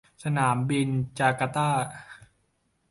[0.23, 1.69] สนามบินจาการ์ตา